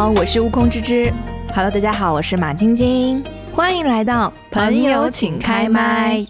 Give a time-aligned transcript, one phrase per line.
[0.00, 1.12] 家好，我是悟空之之。
[1.54, 3.22] Hello，大家好，我是马晶晶。
[3.52, 6.26] 欢迎来到朋友请开麦。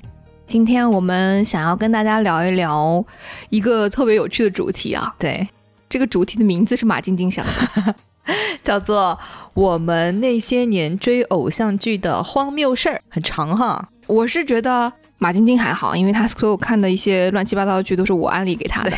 [0.48, 3.04] 今天我们想要跟大家聊一聊
[3.48, 5.46] 一个特别有趣的主题啊，对，
[5.89, 7.95] 这个主题的名字是马晶晶想的，
[8.61, 9.17] 叫做
[9.54, 13.89] 我们那些年追偶像剧的荒谬事儿，很长哈。
[14.09, 18.93] 我是觉得马晶晶还好，因为她所有看的一些乱七八糟的剧都是我安利给她的。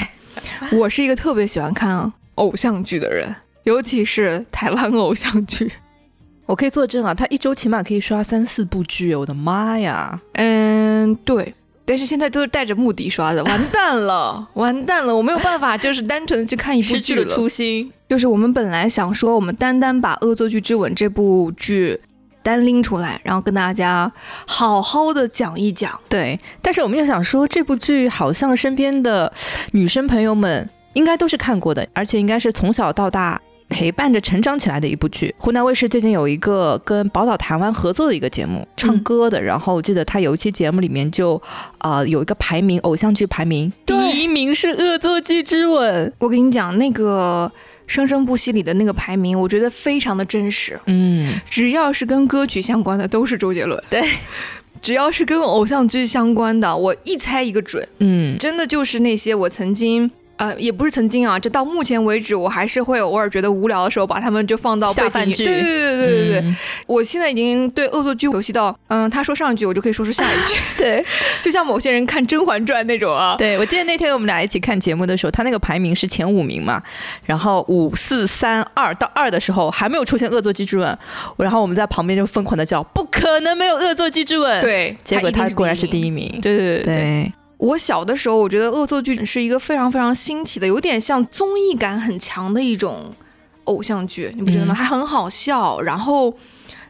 [0.73, 5.73] 我是一个特别喜欢看偶像剧的人，尤其是台湾偶像剧。
[6.47, 10.21] 我可以作证啊，他一周起码可以刷三四部剧，我的妈呀！
[10.35, 11.55] 嗯，对。
[11.85, 15.15] 但是现在都是带着目的刷的，完蛋了， 完蛋了！
[15.15, 17.93] 我没有办法， 就是单纯的去看一部失剧去了初心。
[18.09, 22.01] 就是我们本来想说，我们单单把《恶作剧之吻》这部剧
[22.43, 24.11] 单拎出来，然后跟大家
[24.47, 25.99] 好好的讲一讲。
[26.09, 29.33] 对，但是我们又想说，这部剧好像身边的
[29.73, 33.41] 女生朋友们应该都是看过的，而且应该是从小到大
[33.73, 35.35] 陪伴着成长起来的一部剧。
[35.39, 39.43] 湖南卫视最近有一个跟宝岛台湾合作的一个节目，唱歌的。
[39.43, 41.41] 然后我记得他有一期节目里面就，
[41.79, 46.07] 呃，有一个排名，偶像剧排名，第一名是《恶作剧之吻》。
[46.19, 47.51] 我跟你讲，那个
[47.87, 50.79] 《生生不息》里的那个排名，我觉得非常的真实。
[50.85, 53.83] 嗯，只要是跟歌曲相关的，都是周杰伦。
[53.89, 54.03] 对，
[54.83, 57.89] 只要是跟偶像剧相关的，我一猜一个准。
[57.99, 60.11] 嗯，真的就是那些我曾经。
[60.43, 65.05] 呃，也不是曾经啊，就到目前为止，我还是会偶尔觉得无聊的时候，把他们就放到背景音。
[65.05, 66.57] 下饭剧对对对对对对，嗯
[66.89, 71.05] 我现在已经对恶作剧熟悉到，嗯，他说上一句，我就可以说出下一句， 对
[71.41, 73.37] 就像某些人看《甄嬛传》那种啊。
[73.39, 76.83] 对，我记得那天我们俩一起看节目的时候，他那个排名是前五名嘛，
[77.25, 80.99] 然后五四三二到二的时候还没有出现《恶作剧之吻》，
[81.43, 86.41] 然后我们在旁边就疯狂的叫，不可能没有《恶作剧之吻》。，对，结果他果然是第一一名名。。
[86.41, 86.95] 对对对对。
[86.95, 93.15] 对，我小的时候，我觉得恶作剧是一个非常非常新奇的，有点像综艺感很强的一种
[93.65, 94.75] 偶像剧，你不觉得吗？
[94.75, 96.37] 嗯还很好笑，然后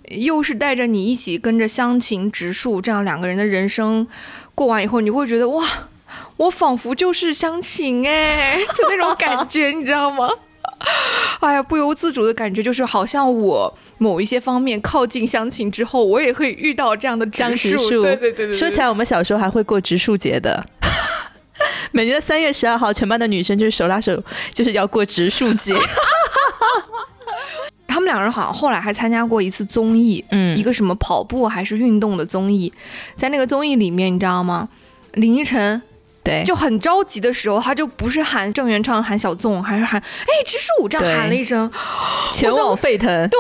[0.09, 4.07] 又是带着你一起跟着湘琴、植树这样两个人的人生
[4.55, 5.63] 过完以后，你会觉得哇，
[6.39, 10.31] 我仿佛就是湘琴哎，就那种感觉，你知道吗？
[11.41, 18.03] 哎呀，不由自主的感觉就是，好像我某一些方面靠近湘琴之后，我也会遇到这样的江直树。
[18.03, 20.65] 对对对对，说起来，我们小时候还会过植树节的。
[21.93, 24.23] 每年的三月十二号，全班的女生就是手拉手，
[24.53, 25.75] 就是要过植树节。
[27.87, 32.73] 他们两个人好像后来还参加过一次综艺，嗯一个什么跑步还是运动的综艺，
[33.15, 34.69] 在那个综艺里面，你知道吗？
[35.13, 35.83] 林依晨
[36.25, 41.71] 对，就很着急的时候，他就不是喊郑元畅，喊小纵，还是喊哎直树这样喊了一声，
[42.33, 43.09] 全网沸腾。
[43.09, 43.39] 对，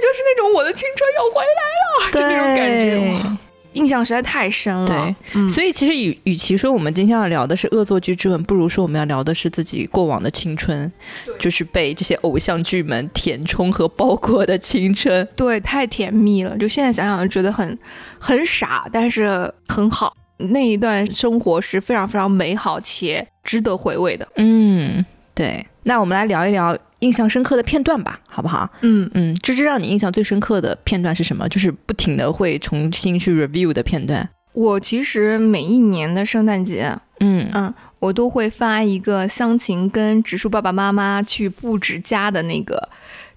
[0.00, 3.38] 就是那种我的青春要回来了，就那种感觉，
[3.72, 4.86] 印象实在太深了。
[4.86, 10.92] 对，嗯，所以其实与与其说我们今天要聊的是恶作剧之吻，不如说我们要聊的是自己过往的青春，
[11.40, 15.26] 就是被这些偶像剧们填充和包裹的青春。
[15.34, 17.76] 对，太甜蜜了，就现在想想觉得很
[18.20, 20.14] 很傻，但是很好。
[20.50, 24.26] 那一段生活是非常非常美好且值得回味的。
[24.36, 25.04] 嗯，
[25.34, 25.66] 对。
[25.84, 28.68] 那我们来聊一聊印象深刻的片段吧，好不好？
[28.82, 31.48] 嗯，嗯，芝芝让你印象最深刻的片段是什么？
[31.48, 34.28] 就是不停的会重新去 review 的片段。
[34.52, 42.88] 我其实每一年的圣诞节，嗯嗯，我都会发一个湘琴跟植树爸爸妈妈去布置家的那个，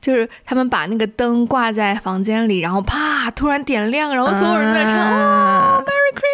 [0.02, 5.82] 就是他们把那个灯挂在房间里，然后啪突然点亮，然后所有人在唱、啊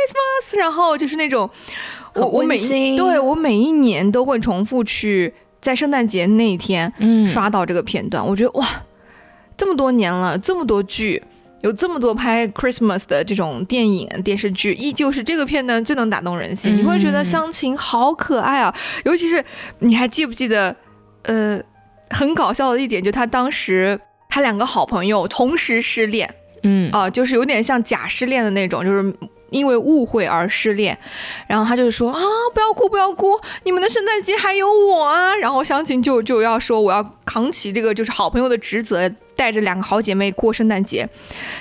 [0.01, 1.49] Christmas，然后就是那种
[2.15, 8.67] 我我每一对我每一年都会重复去在圣诞节那一天嗯刷到这个片段，我觉得哇，
[9.55, 11.23] 这么多年了，这么多剧。
[11.61, 16.75] 有这么多拍 Christmas 的这种电影、电视剧，依旧是这个片段最能打动人心。
[16.75, 18.75] 嗯你会觉得湘琴好可爱啊，
[19.05, 19.45] 尤其是
[19.77, 20.75] 你还记不记得，
[21.21, 21.61] 呃，
[22.09, 26.33] 很搞笑的一点，就他当时他两个好朋友同时失恋
[26.63, 29.13] 嗯啊、就是有点像假失恋的那种，就是。
[29.51, 30.97] 因为误会而失恋，
[31.45, 32.19] 然后他就说啊，
[32.53, 35.35] 不要哭，不要哭，你们的圣诞节还有我啊。
[35.35, 41.07] 然后湘琴就就要说我要扛起这个就是好朋友的职责，带着两个好姐妹过圣诞节。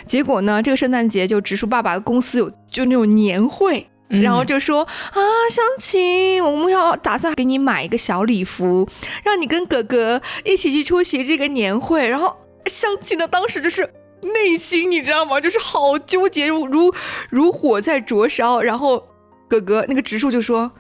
[0.07, 5.21] 结果呢，这个圣诞节就植树爸爸的公司有就那种年会，嗯然后就说啊，
[5.51, 8.89] 湘琴，我们要打算给你买一个小礼服，
[9.25, 12.07] 让你跟哥哥一起去出席这个年会。
[12.07, 15.41] 然后湘琴呢，当时就是内心你知道吗？
[15.41, 16.95] 就是好纠结，如如
[17.31, 18.61] 如火在灼烧。
[18.61, 19.07] 然后
[19.49, 20.71] 哥哥那个植树就说。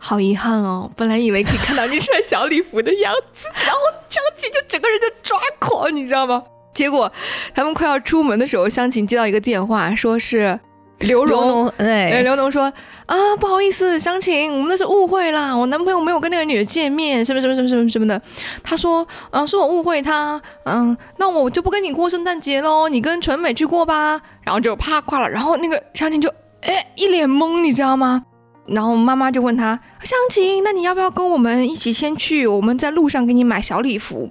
[0.00, 6.40] 好遗憾哦，本来以为可以看到你穿小礼服的样子，然后香琴就整个人就抓狂，你知道吗？
[6.72, 7.12] 结果
[7.52, 10.60] 他们快要出门的时候，香琴接到一个电话，说是
[11.00, 11.48] 刘荣。
[11.48, 12.72] 荣，哎，对，刘农说
[13.06, 18.20] 啊，不好意思，湘琴，我们那是误会啦，我男朋友没有跟那个女的见面，什么什么什么什么什么的。
[18.62, 24.20] 他说，嗯、是我误会他，嗯，那我就不跟你过圣诞节喽，你跟纯美去过吧。
[24.42, 26.28] 然后就啪挂了，然后那个湘琴就
[26.62, 28.24] 哎一脸懵，你知道吗？
[28.66, 32.46] 然后妈妈就问他，湘琴，那你要不要跟我们一起先去？
[32.46, 34.30] 我们在路上给你买小礼服。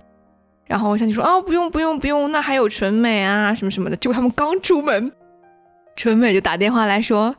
[0.65, 3.95] 然后湘琴说啊，不用不用不用，那还有纯美啊什么什么的。
[3.95, 5.11] 结果他们刚出门，
[5.97, 7.35] 纯美就打电话来说，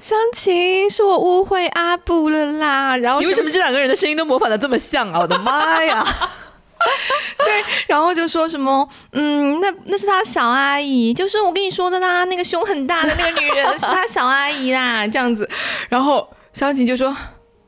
[0.00, 2.96] 湘琴是我误会阿布了啦。
[2.96, 5.20] 然后你为什么这两个人的声音都模仿的这么像啊？
[5.20, 6.04] 我的妈呀！
[7.44, 15.48] 对然后就说什么，嗯，那那是他小阿姨，就是我跟你说的啦，那个胸很大的那个女人 是他小阿姨啦，这样子。
[15.90, 17.14] 然后湘琴就说，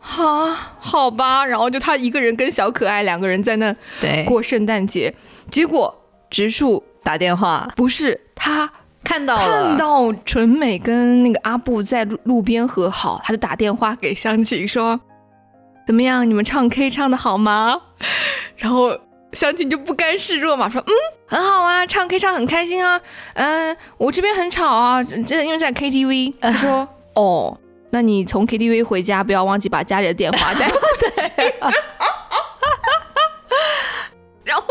[0.00, 1.44] 啊，好吧。
[1.44, 5.14] 然后就他一个人跟小可爱两个人在那对，过圣诞节，
[5.50, 5.94] 结果
[6.30, 8.72] 植树打电话不是他
[9.04, 14.98] 看到了，看到纯美跟那个阿布在路路边和好，他就打电话给湘琴说
[15.86, 17.80] ：“怎么样，你们唱 K 唱的好吗？”
[18.56, 18.96] 然后
[19.32, 20.92] 湘琴就不甘示弱嘛，说：“嗯，
[21.26, 23.00] 很好啊，唱 K 唱很开心啊。
[23.34, 27.58] 嗯，我这边很吵啊，这因为在 KTV。”他说：“哦，
[27.90, 30.74] 那你从 KTV 回家不要忘记把家里的电话带 回
[31.16, 31.54] 去。”
[34.44, 34.64] 然后，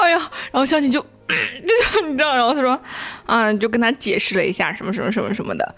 [0.00, 0.18] 哎呀，
[0.50, 1.06] 然后湘琴就，就
[2.04, 2.78] 你知道，然后他说，
[3.26, 5.74] 啊，就跟他解释了一下什么什么什么什么的，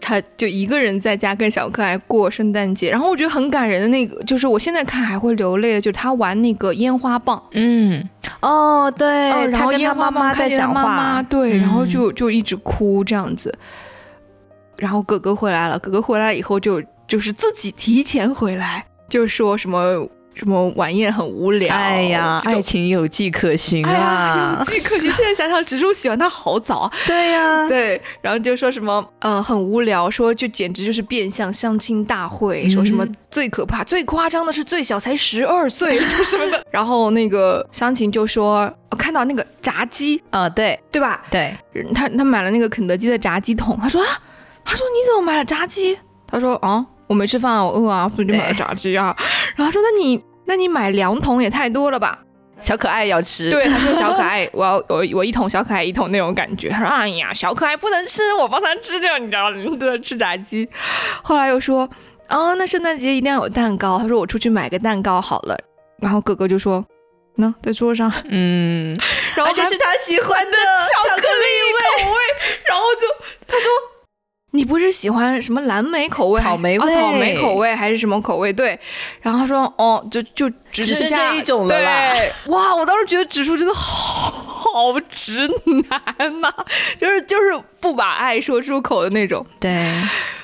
[0.00, 2.90] 他就一个人在家跟小可爱过圣诞节。
[2.90, 8.08] 然后我觉得很感人的那个，就是我现在看还会流泪的，就是他玩那个烟花棒，嗯，
[8.40, 13.56] 哦，对，哦然后烟花棒妈妈在讲话，妈对，嗯然后就就一直哭这样子。
[14.78, 24.64] 然后哥哥回来了，哥哥回来以后就就是自己提前回来，就说什么什么晚宴很无聊，哎呀，爱情有迹可循啊有！
[24.64, 25.12] 迹可循。
[25.12, 26.92] 现在想想，植树喜欢他好早啊。
[27.06, 36.64] 对呀，对，然后就说什么，嗯、很无聊，说就简直就是变相相亲大会，说什么嗯最可怕、最夸张的是最小才十二岁， 就什么的。
[36.70, 41.22] 然后那个湘琴就说，我看到那个炸鸡，啊，对对吧？
[41.30, 41.54] 对，
[41.94, 44.08] 他他买了那个肯德基的炸鸡桶，他说啊，
[44.64, 45.98] 他说你怎么买了炸鸡？
[46.26, 49.14] 他说啊，我没吃饭啊，我饿啊，所以就买了炸鸡啊。
[49.56, 52.18] 然后他说那你那你买两桶也太多了吧？
[52.60, 56.68] 小可爱要吃，对，他说小可爱，我要 我我一桶小可爱一桶那种感觉。
[56.68, 59.76] 他说哎呀，小可爱不能吃，我帮他吃掉，你知道吗？
[59.78, 60.68] 都在，吃炸鸡。
[61.22, 61.88] 后来又说
[62.28, 63.98] 啊，那圣诞节一定要有蛋糕。
[63.98, 65.58] 他说我出去买个蛋糕好了。
[66.00, 66.84] 然后哥哥就说。
[67.36, 68.94] 呢，在桌上，嗯，
[69.34, 72.16] 然后还而且是他喜欢的巧克力口味，
[72.68, 73.06] 然后就
[73.46, 73.70] 他说
[74.54, 76.92] 你不是喜欢什么蓝莓口味、草莓味。
[76.92, 78.52] 啊草莓口味还是什么口味？
[78.52, 78.78] 对，
[79.20, 82.12] 然后他说哦，就就只只剩下这一种了啦。
[82.12, 85.48] 对，哇，我当时觉得指数真的好好直
[85.88, 86.52] 男呐、
[86.98, 89.44] 就是就是不把爱说出口的那种。
[89.58, 89.70] 对，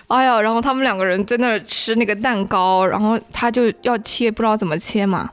[0.09, 5.31] 哎呀，然后他们两个人在那儿吃那个蛋糕，然后他就要切，不知道怎么切嘛。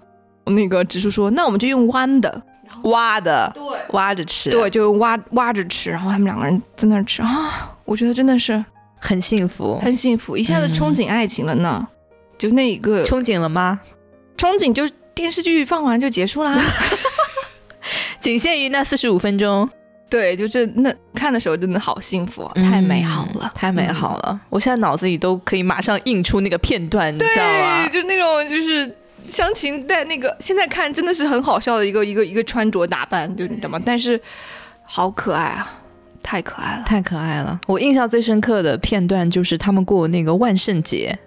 [0.47, 2.43] 那个直树说：“那我们就用弯的。”
[2.83, 3.63] 挖的，对。
[3.91, 8.63] 挖着吃，对，，就挖挖着吃，然后他们两个人在那儿吃啊，我觉得真的是
[8.99, 9.79] 很幸福。
[9.79, 11.87] 很幸福，一下子憧憬爱情了呢。
[12.37, 13.79] 就那一个憧憬了吗？
[14.37, 16.59] 憧憬，就电视剧放完就结束啦。
[18.19, 19.69] 仅限于那四十五分钟，
[20.09, 24.39] 对，就这那看的时候真的好幸福，太美好了，嗯太美好了！
[24.49, 27.87] 我现在脑子里都可以马上印出那个片段，你，知道吗？
[27.87, 28.95] 就那种就是。
[29.27, 33.81] 湘琴在那个现在看真的是很好笑的一个一个一个穿着打扮，就你知道吗？
[33.83, 34.21] 但是
[34.83, 35.81] 好可爱啊，
[36.25, 36.83] 太可爱了。
[36.85, 37.59] 太可爱了！
[37.67, 41.17] 我印象最深刻的片段就是他们过那个万圣节，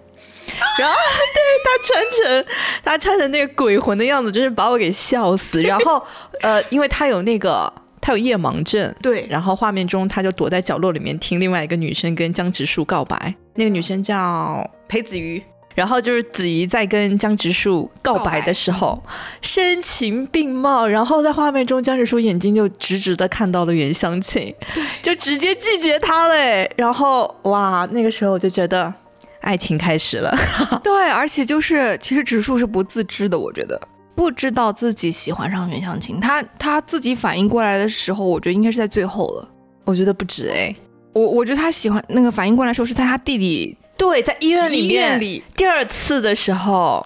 [0.77, 0.95] 然后
[1.33, 2.45] 对他穿成
[2.83, 5.61] 他穿成那个鬼魂的样子，真是把我给笑死。
[5.63, 6.05] 然后
[6.41, 15.41] 呃，因为他有那个他有夜盲症，对，然后画面中他就躲在角落里面听另外一个女生跟江直树告白，那个女生叫裴子瑜。
[15.79, 19.01] 然后就是子怡在跟江直树告白的时候，
[19.41, 24.53] 声情并茂，然后在画面中江直树眼睛就直直的看到了袁湘琴，
[25.01, 26.69] 就直接拒绝他嘞。
[26.75, 28.93] 然后哇，那个时候我就觉得
[29.39, 30.37] 爱情开始了。
[30.83, 33.79] 对，而且就是其实直树是不自知的，我觉得
[34.15, 39.49] 不知道自己喜欢上袁湘琴，他他自己反应过来的时候，我觉得应该是在最后了。
[39.85, 40.75] 我觉得不止哎，
[41.13, 45.19] 我我觉得他喜欢那个反应过来的时候是在他弟弟对，在医院里医面
[45.57, 47.05] 第二次的时候，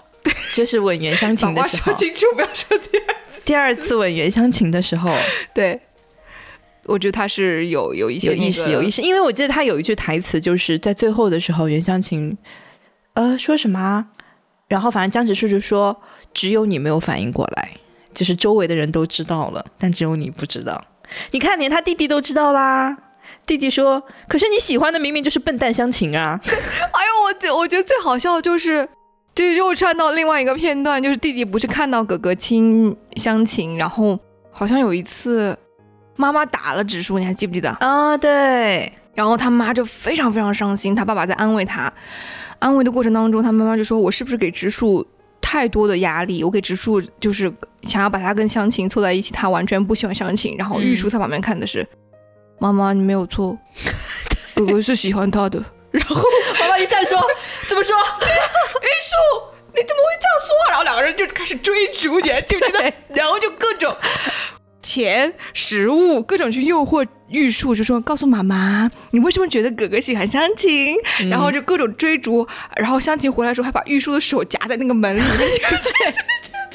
[0.54, 3.16] 就是吻袁湘琴的时候，清楚，不要说第二。
[3.44, 5.14] 第二次吻袁湘琴的时候。
[5.56, 5.82] 对，
[6.86, 8.98] 我觉得他是有有一些、有意识，有意识。
[8.98, 12.38] 识，因为我记得他有一句台词，就是在最后的时候，袁湘琴，
[13.16, 14.08] 呃，说什么啊？
[14.68, 16.00] 然后反正江直树就说，
[16.32, 17.72] 只有你没有反应过来，
[18.14, 20.82] 就是周围的人都知道了，但只有你不知道。
[21.32, 22.98] 你看，连他弟弟都知道啦。
[23.46, 28.88] 弟弟说：“可是你喜欢的明明就是笨蛋湘琴啊！” 哎呦，我我觉得最好笑的就是，
[29.36, 34.18] 就又串到另外一个片段，就是弟弟不是看到哥哥亲湘琴，然后
[34.52, 35.58] 好像有一次
[36.16, 38.18] 妈妈打了植树，你还记不记得啊？
[38.18, 41.92] 对，然后他妈就非常非常伤心，他爸爸在安慰他，
[42.60, 45.06] 安慰的过程当中，他妈妈就说：“我是不是给植树
[45.42, 46.44] 太多的压力？
[46.44, 51.86] 我给植树就是想要把他跟湘琴凑在一起，他完全不喜欢湘琴。”然后玉树在旁边看的是。
[52.60, 53.58] 妈妈，你没有错，
[54.56, 55.64] 哥哥是喜欢他的。
[55.92, 56.24] 然后
[56.60, 57.18] 妈妈一下说
[57.70, 57.96] ：“怎么说？
[57.96, 59.16] 玉树，
[59.76, 62.94] 你怎么会这样说？”然后两个人就开始追逐，你还记不记得？
[63.10, 63.96] 然后就各种
[64.82, 70.96] 钱、食物，各种去诱惑玉树，就说：“告诉妈妈，你为什么觉得哥哥喜欢湘琴？”
[71.30, 72.48] 然后就各种追逐。
[72.76, 75.50] 然后湘琴回来的时候，还把玉树的手夹在那个门里面。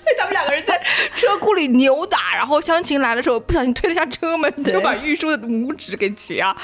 [0.19, 0.81] 他们两个人在
[1.15, 6.55] 车库里扭打，然后湘琴来的时候不小心推了下车门， 就把玉树的拇指给夹。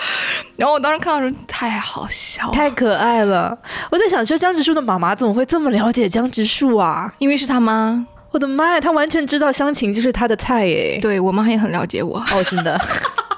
[0.56, 3.56] 然后我当时看到时候太好笑，太可爱了。
[3.90, 7.12] 我在想说江直树的妈妈怎么会这么了解江直树啊？
[7.18, 8.06] 因为是他妈。
[8.30, 10.98] 我的妈呀，他完全知道湘琴就是他的菜耶。
[11.00, 12.18] 对我妈也很了解我。
[12.32, 12.80] 哦，真的，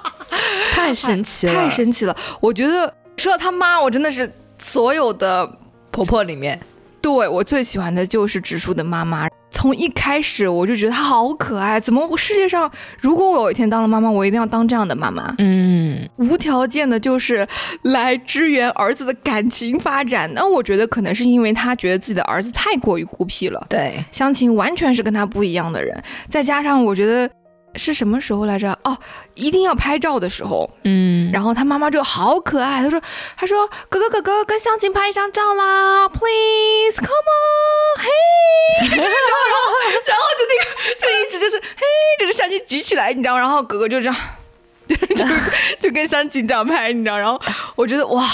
[0.73, 2.17] 太神奇了，太神奇了。
[2.41, 5.47] 我觉得说到他妈，我真的是所有的
[5.91, 6.59] 婆婆里面，
[7.03, 9.29] 对我最喜欢的就是直树的妈妈。
[9.51, 15.35] 从一开始我就觉得她好可爱，怎么世界上如果我有一天当了妈妈，我一定要当这样的妈妈。
[15.39, 17.47] 嗯，无条件的就是
[17.83, 20.31] 来支援儿子的感情发展。
[20.35, 23.67] 那我觉得可能是因为她觉得自己的儿子太过于孤僻了。
[23.69, 27.31] 对，湘琴完全是跟他不一样的人，再加上我觉得。
[27.77, 28.79] 是什么时候来着？
[28.85, 28.97] 哦，
[29.35, 33.01] 一定要拍照的时候，嗯，然后他妈妈就好可爱，他说，
[33.37, 39.07] 他说哥哥哥哥跟湘琴拍一张照啦，please come on，嘿，然 后
[40.07, 40.65] 然后就那个
[41.01, 41.85] 就一直就是嘿，
[42.21, 44.17] 就是相机举起来，你知道，然后哥哥就这样，
[44.89, 44.97] 就
[45.89, 47.41] 就跟湘琴这样拍，你知道，然后
[47.75, 48.25] 我觉得哇，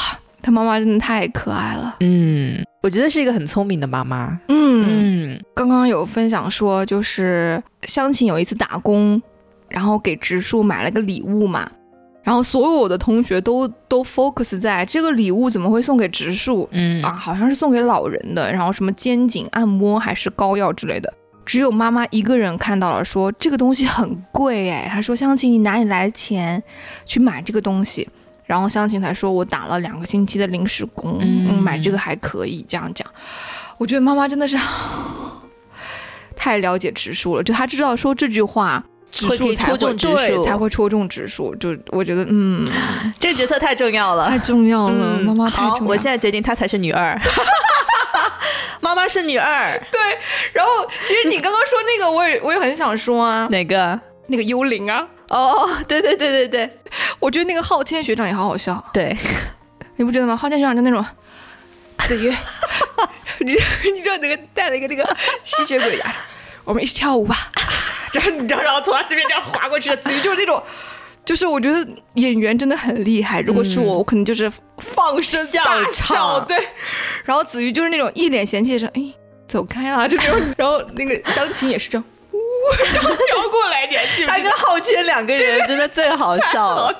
[0.42, 9.20] 他妈妈真的太可爱了，嗯，我觉得是一个很聪明的妈妈，嗯，刚刚有分享说就是湘琴有一次打工。
[9.72, 11.68] 然后给植树买了个礼物嘛，
[12.22, 16.68] 然后所有的同学都都 focus 在这个礼物怎么会送给植树？
[16.70, 21.12] 嗯啊，好像是送给老人的，然后什么肩颈按摩还是膏药之类的。
[21.44, 24.88] 只有妈妈一个人看到了，说这个东西很贵哎。
[24.88, 26.62] 她说湘琴，你哪里来的钱
[27.04, 28.08] 去买这个东西？
[28.44, 32.64] 然后湘琴才说，我打了两个星期的临时工，嗯，买这个还可以。
[32.68, 33.08] 这样讲，
[33.78, 34.56] 我觉得妈妈真的是
[36.36, 38.84] 太了解植树了，就她知道说这句话。
[39.26, 41.54] 会可以戳中指数，才会戳中指数。
[41.56, 42.66] 就我觉得，嗯，
[43.18, 45.18] 这个角色太重要了，太重要了。
[45.18, 45.86] 妈妈太重要。
[45.86, 47.20] 我现在决定，她才是女二。
[48.80, 49.78] 妈妈是女二。
[49.92, 50.00] 对。
[50.52, 53.46] 然后，其实你刚刚说那个，我也我也很想说啊。
[53.52, 54.00] 哪个？
[54.26, 55.06] 那个幽灵啊。
[55.28, 56.78] 哦，对对对对对。
[57.18, 58.84] 我觉得那个昊天学长也好好笑。
[58.92, 59.16] 对。
[59.96, 60.36] 你不觉得吗？
[60.36, 61.04] 昊天学长就那种，
[62.06, 62.30] 子瑜，
[63.40, 63.52] 你
[63.92, 66.12] 你知道那个戴了一个那个吸血鬼牙，
[66.64, 67.36] 我们一起跳舞吧。
[68.12, 70.62] 然 后你知道，然后从他身边这样划过去的子瑜就是那种，
[71.25, 73.40] 就是我觉得演员真的很厉害。
[73.40, 76.40] 如果是我，我可能就是放声大笑。
[76.40, 76.57] 对，
[77.25, 79.02] 然后子瑜就是那种一脸嫌弃的说：“哎，
[79.47, 80.40] 走开啊！”就这种。
[80.57, 82.38] 然后那个湘琴也是这样，呜，
[82.95, 86.95] 然后 飘过来，你还记他跟浩谦两个人真的最好笑了。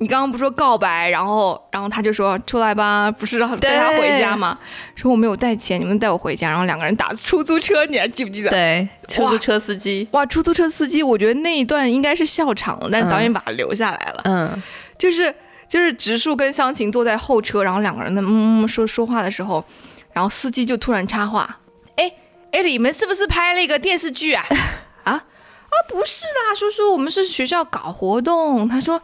[0.00, 4.56] 你刚刚不说告白，然后，然后他就说出来吧，不是让带他回家吗？
[4.94, 6.48] 说我没有带钱，你们带我回家。
[6.48, 8.50] 然后两个人打出租车，你还记不记得？
[8.50, 10.06] 对，出租车司机。
[10.12, 14.20] 哇，出租车司机，我觉得那一段应该是笑场了，但是导演把他留下来了。
[14.24, 14.62] 嗯，
[14.96, 15.34] 就是
[15.68, 19.64] 就是植树跟湘琴坐在后车，然后两个人在嗯嗯说说话的时候，
[20.12, 21.58] 然后司机就突然插话
[21.96, 22.12] ：“哎
[22.52, 24.44] 哎，你们是不是拍了一个电视剧啊？
[25.02, 29.02] 啊啊，不是啦，叔叔，我们是学校搞活动。”他说。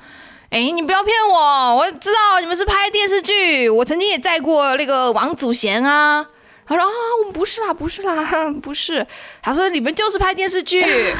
[0.54, 1.76] 哎，你不要骗我！
[1.78, 6.25] 我知道你们是拍电视剧，我曾经也载过那个王祖贤啊。
[6.64, 8.25] 他说啊，我们不是啦，不是啦，
[8.62, 9.04] 不是。
[9.42, 11.11] 他说你们就是拍电视剧，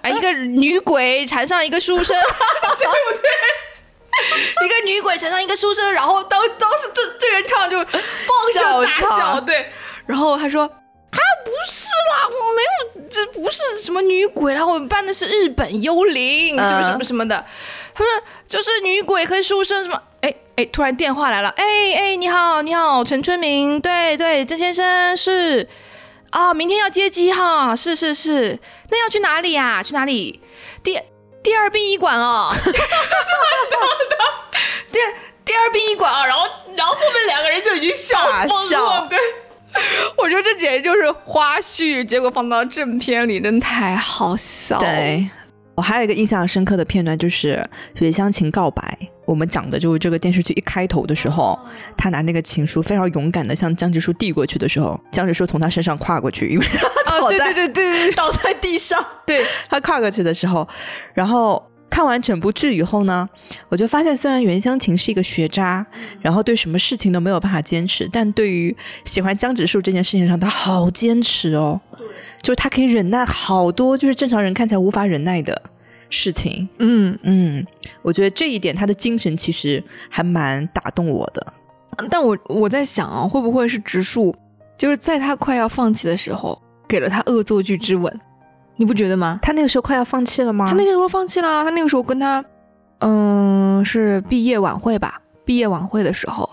[0.00, 2.16] 啊， 一个女鬼缠上一个书生，
[2.78, 4.64] 对不对？
[4.64, 9.72] 一个女鬼缠上一个书生，然后当当时这这人唱就放声大笑，对。
[10.06, 10.70] 然后他说
[11.14, 12.62] 啊，不是啦，我没
[13.02, 17.44] 有，这不是什么女鬼啦，我们扮的是日本幽灵，什么什么什么的。
[17.94, 18.10] 他说
[18.48, 20.02] ：“就是女鬼和书生什么？
[20.20, 21.48] 哎哎，突然电话来了！
[21.50, 21.64] 哎
[21.96, 25.68] 哎，你好，你好，陈春明，对对，郑先生是
[26.30, 28.58] 啊，明天要接机哈，是是是，
[28.90, 29.80] 那要去哪里呀？
[29.80, 30.40] 去哪里？
[30.82, 30.98] 第
[31.42, 32.52] 第二殡仪馆哦，
[34.90, 34.98] 第
[35.44, 36.26] 第二殡仪馆啊！
[36.26, 38.18] 然后然后后面两个人就已经笑
[38.48, 39.18] 疯了， 对，
[40.18, 45.28] 我觉得这简直就是花絮，结果放到正片里，真的太好笑，对。”
[45.76, 51.58] 我还有一个印象深刻的片段，就是雪湘琴告白，我们讲的就是这个电视剧一开头的时候，
[51.96, 56.64] 他拿那个情书非常勇敢的向江直树递过去的时候，江直树从他身上跨过去，因为
[57.04, 59.04] 他倒在、对对对对倒在地上。
[59.26, 60.68] 对，他跨过去的时候，
[61.12, 61.60] 然后
[61.94, 63.28] 看完整部剧以后呢，
[63.68, 65.86] 我就发现虽然袁湘琴是一个学渣，
[66.20, 71.80] 然后对什么事情都没有办法坚持，但对于喜欢江直树这件事情上，他好坚持哦。
[72.42, 75.62] 就是他可以忍耐好多，就是正常人看起来无法忍耐的
[76.10, 76.68] 事情。
[76.80, 77.64] 嗯，嗯，
[78.02, 81.46] 我觉得这一点他的精神其实还蛮打动我的。
[82.10, 84.34] 但我我在想啊，会不会是植树，
[84.76, 88.20] 就是在他快要放弃的时候，给了他恶作剧之吻，
[88.76, 89.38] 你不觉得吗？
[89.42, 90.66] 他那个时候快要放弃了吗？
[90.68, 92.44] 他那个时候放弃了，他那个时候跟他，
[93.00, 95.20] 嗯，是毕业晚会吧？
[95.44, 96.48] 毕业晚会的时候，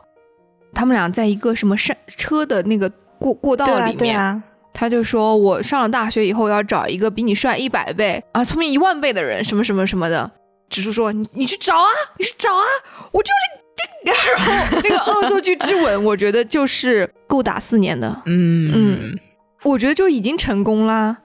[0.73, 10.29] 他们俩在一个什么山车的那个过过道里面，对啊，他就说我上了大学以后要找一个比你帅一百倍啊，聪明一万倍的人，什么什么什么的。
[10.69, 12.63] 植树说你你去找啊，你去找啊，
[13.11, 13.33] 我就是
[13.75, 14.11] 这个。
[14.11, 18.09] 然后那个恶作剧之吻，我觉得就是够打四年的。
[18.25, 19.19] 嗯嗯
[19.63, 21.17] 我觉得就已经成功啦，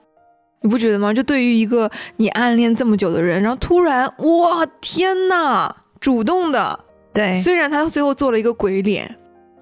[0.61, 1.13] 你不觉得吗？
[1.13, 6.79] 就对于一个你暗恋这么久的人，然后突然，哇，天呐，主动的，
[7.13, 9.15] 对，虽然他最后做了一个鬼脸，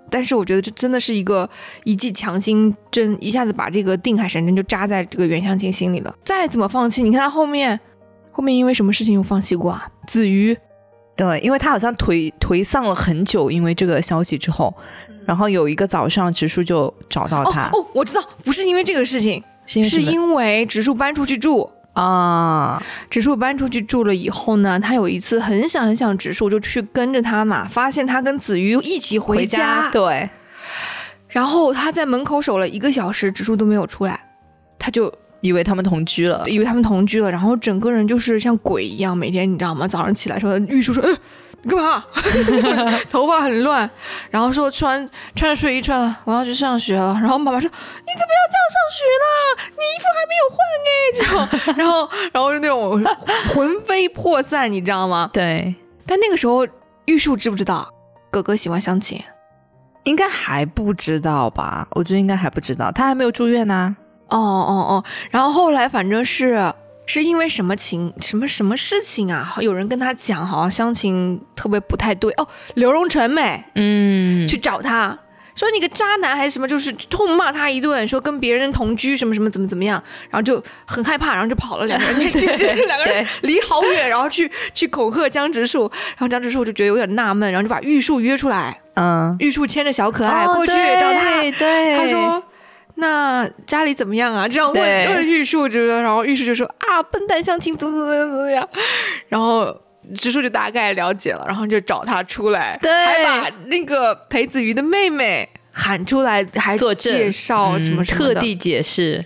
[0.10, 1.50] 但是我觉得这真的是一个
[1.84, 6.16] 一剂强心针，一下子把这个定海神针就扎在这个袁湘琴心里了。
[6.24, 7.80] 再怎么放弃，你看他后面，
[8.32, 9.88] 后面因为什么事情又放弃过啊？
[10.08, 10.58] 子瑜，
[11.18, 14.74] 对，因为他好像颓颓丧了很久，因为这个消息之后，
[15.25, 21.72] 然后有一个早上，植树就找到他，哦哦，我知道，不是因为这个事情，是是因为植树搬出去住。
[21.93, 30.29] 啊，植树搬出去住了以后呢，他有一次很想很想植树，就去跟着他嘛，发现他跟子瑜一起回家，对，
[31.29, 34.19] 然后他在门口守了一个小时，植树都没有出来，
[34.77, 39.88] 他就以为他们同居了，以为他们同居了，然后整个人就是像鬼一样，每天你知道吗？
[39.88, 41.17] 早上起来说，玉树说，嗯、
[41.65, 42.05] 你干嘛？
[43.10, 43.90] 头发很乱，
[44.29, 47.13] 然后说穿穿着睡衣穿了，我要去上学了。
[47.20, 49.27] 然后妈妈说，你怎么要这样上学啦？
[49.72, 53.03] 你衣服还没有换哎，这样， 然后然后就那种
[53.53, 55.29] 魂飞魄散，你知道吗？
[55.33, 55.74] 对，
[56.05, 56.68] 但那个时候
[57.05, 57.90] 玉树知不知道
[58.29, 59.20] 哥哥喜欢湘琴？
[60.03, 61.87] 应该还不知道吧？
[61.92, 63.96] 我觉得应该还不知道，他还没有住院呢、
[64.29, 66.72] 哦哦哦，然后后来反正是
[67.05, 69.55] 是因为什么情什么什么事情啊？
[69.61, 72.31] 有人跟他讲，好像湘琴特别不太对。
[72.37, 72.48] 哦。
[72.74, 75.20] 刘荣成美嗯，去找他。
[75.55, 82.20] 说你个渣男还是什么，就是痛骂他一顿，说跟别人同居什么什么怎么怎么样，然后就很害怕，然后就跑了两个人，
[82.87, 91.41] 两个人离好远，然后去去恐吓江直树，然后江直树就觉得有点纳闷，然后就把玉树约出来，嗯，玉树牵着小可爱哦过去找他，
[91.98, 92.44] 他说
[92.96, 98.68] ：“那家里怎么样啊？”这样问对问玉树，这个，然后玉树就说：“啊，笨蛋相亲怎么怎么怎么样。”
[99.29, 99.75] 然后
[100.18, 109.25] 直树就大概了解了，然后就找他出来，对还把那个裴子瑜的妹妹喊出来，还做介绍什么嗯什么的特地解释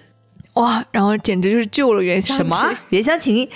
[0.53, 2.45] 哇，然后简直就是救了袁湘琴。
[2.45, 2.82] 什么啊？
[2.89, 3.47] 袁湘琴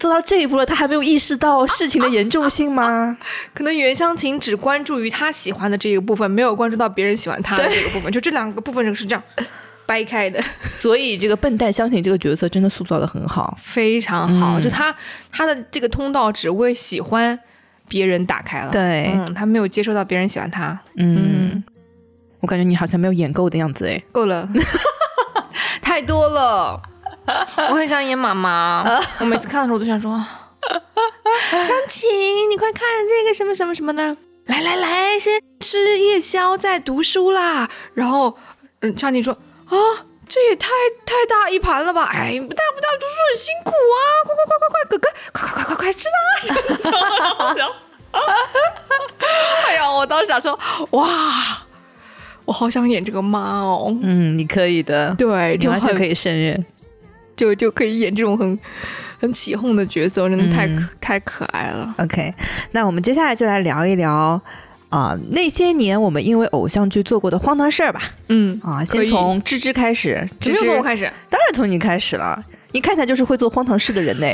[0.00, 3.14] 做到这一步了，他还没有意识到事情的严重性吗？
[3.52, 9.22] 可能袁湘琴只关注于他喜欢的这个部分，没有关注到别人喜欢他的这个部分，就这两个部分是这样
[9.84, 10.42] 掰开的。
[10.64, 13.54] 所以这个笨蛋湘琴这个角色真的塑造的很好。
[13.60, 14.94] 非常好，嗯就他
[15.30, 17.38] 他的这个通道只为喜欢
[17.86, 18.70] 别人打开了。
[18.72, 20.80] 对嗯，他没有接受到别人喜欢他。
[20.96, 21.62] 嗯，
[22.40, 24.02] 我感觉你好像没有演够的样子哎。
[24.12, 24.48] 够了，
[25.82, 26.80] 太多了。
[27.70, 28.84] 我很想演妈妈，
[29.20, 30.10] 我每次看的时候我都想说，
[31.50, 34.16] 湘琴，你快看这个什么什么什么的，
[34.46, 37.68] 来来来，先吃夜宵再读书啦。
[37.94, 38.36] 然后，
[38.80, 39.32] 嗯，湘琴说
[39.66, 40.06] 啊。
[40.32, 40.68] 这也太
[41.04, 42.04] 太大一盘了吧！
[42.04, 43.98] 哎，不大不大，读书很辛苦啊！
[44.24, 47.66] 快快快快快，哥哥，快快快快快吃啦！
[49.66, 50.56] 哎呀，我当时想说，
[50.90, 51.08] 哇，
[52.44, 53.92] 我好想演这个妈哦。
[54.02, 56.64] 嗯，你可以的，对，你完全可以胜任。
[57.40, 58.58] 就就可以演这种很
[59.18, 60.68] 很起哄的角色，真的太
[61.00, 61.94] 太可爱了。
[61.96, 62.34] OK，
[62.72, 64.38] 那我们接下来就来聊一聊
[64.90, 68.02] 啊、那些年我们因为偶像剧做过的荒唐事儿吧。
[68.28, 70.28] 嗯，啊，先从芝芝开始。
[70.38, 74.26] 芝芝从我开始，当然从你开始了，你看起来就是会做荒唐事的人呢。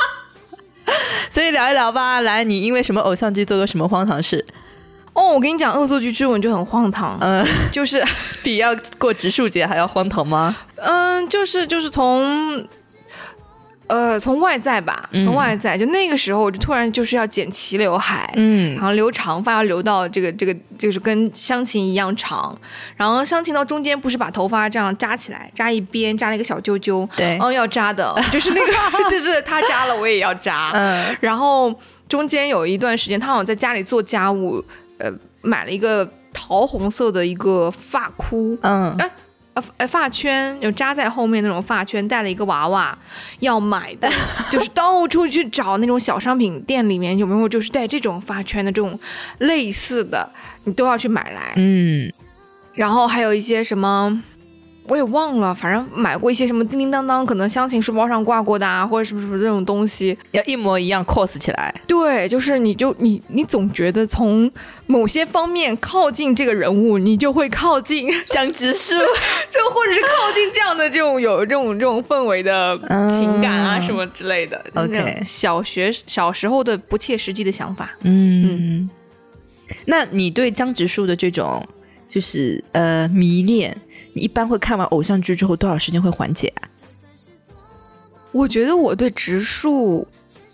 [1.30, 4.44] 所以聊一聊吧，来，你因为什么偶像剧做过什么荒唐事？
[5.12, 8.02] 哦，我跟你讲，《恶作剧之吻》就很荒唐，嗯、 就是
[8.42, 10.56] 比要过植树节还要荒唐吗？
[10.76, 12.66] 嗯，就是就是从。
[13.92, 22.56] 呃，从外在吧，嗯从外在，就那个时候，我就突然就是要剪齐刘海，嗯然后留长发要留到这个这个，就是跟湘琴一样长。
[22.94, 28.72] 然后湘琴到中间不是把头发这样扎起来，扎一边，扎了一个小揪揪，对嗯，要扎的，就是那个，
[29.10, 30.70] 就是他扎了我也要扎。
[30.72, 31.74] 嗯然后
[32.08, 34.64] 中间有一段时间，他好像在家里做家务，
[35.00, 38.94] 呃，买了一个桃红色的一个发箍，嗯。
[38.98, 39.10] 哎
[39.54, 42.96] 呃呃发圈，有扎在后面那种发圈，带了一个娃娃，
[43.40, 44.08] 要买的，
[44.48, 48.96] 就是到处去找那种小商品店里面有没有就是带这种发圈的这种
[49.38, 50.30] 类似的，
[50.62, 51.52] 你都要去买来。
[51.56, 52.12] 嗯。
[52.74, 54.22] 然后还有一些什么，
[54.86, 60.16] 我也忘了，反正买过一些什么叮叮当当，可能湘琴书包上挂过的啊，或者什么什么这种东西。
[60.32, 61.72] 要一模一样 cos 起来。
[61.86, 64.50] 对，就是你就你你总觉得从
[64.86, 68.94] 某些方面靠近这个人物，你就会靠近 江直树，
[69.50, 72.76] 就或者是靠近这样的这种有这种这种氛围的
[73.08, 74.60] 情感啊、嗯什么之类的。
[74.74, 77.96] OK 小学小时候的不切实际的想法。
[78.02, 78.90] 嗯，
[79.84, 81.64] 那你对江直树的这种
[82.08, 83.76] 就是呃迷恋，
[84.20, 86.68] 你一般会看完偶像剧之后多少时间会缓解啊？
[88.32, 90.06] 我觉得我对植树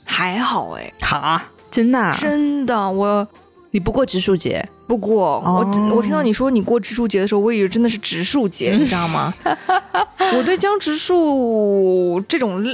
[0.05, 2.13] 还好哎，哈，真的、啊？
[2.17, 3.27] 真的我。
[3.73, 4.67] 你不过植树节？
[4.87, 9.35] 不过，我哦我听到你说你过植树节的时候，我以为真的是植树节，你知道吗？
[10.35, 12.65] 我对江直树这种，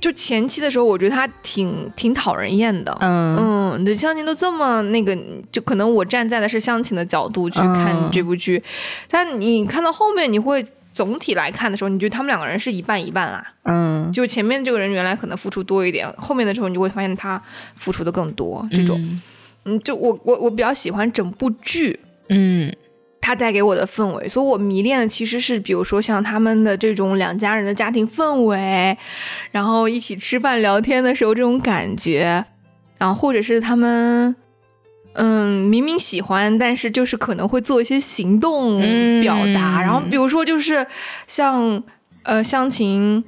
[0.00, 2.96] 就前期的时候，我觉得他挺挺讨人厌的。
[3.00, 3.36] 嗯
[3.76, 5.16] 嗯，对，相亲都这么那个，
[5.52, 8.62] 就可能我站在的是相亲的角度去看嗯这部剧，
[9.08, 13.46] 但你看到后面，你会总体来看的时候，你觉得他们两个人是一半一半啦。
[13.64, 17.40] 嗯，就前面这个人原来可能付出多一点，后面的时候你就会发现他
[17.76, 18.66] 付出的更多。
[18.70, 19.22] 这种，嗯
[19.66, 22.74] 嗯，就我我我比较喜欢整部剧，嗯
[23.30, 28.98] 它带给我的氛围，所以我迷恋的其实是，比如说像他们的这种两家人的家庭氛围，
[29.52, 32.44] 然后一起吃饭聊天的时候这种感觉，
[32.98, 34.34] 然后或者是他们，
[35.12, 40.84] 嗯，明明喜欢，但是就是可能会做一些行动嗯表达，然后比如说就是
[41.28, 41.80] 像
[42.24, 43.24] 呃湘琴。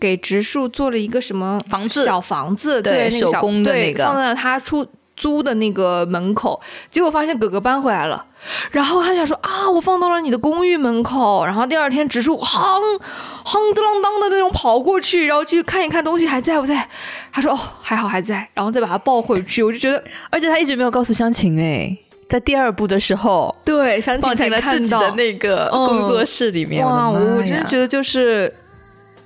[0.00, 8.24] 给植树做了一个什么房子小房子，对那个小手工的对那个放在了他出租的那个门口，结果发现哥哥搬回来了，
[8.70, 12.80] 然后他想说啊，我放到了你的公寓门口，然后第二天植树夯
[13.44, 16.88] 夯当啷当的那种跑过去，然后去看一看东西还在不在，
[17.32, 21.96] 他说哦还好还在，然后再把它抱回去，我就觉得而且他一直没有告诉湘琴哎，
[22.28, 26.84] 在第二部的时候对，湘琴才放进了看到自己的那个嗯工作室里面。
[26.86, 28.52] 哇，我我真的觉得就是